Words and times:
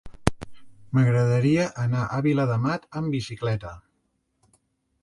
M'agradaria 0.99 1.67
anar 1.83 2.07
a 2.17 2.23
Viladamat 2.29 2.89
amb 3.03 3.17
bicicleta. 3.19 3.77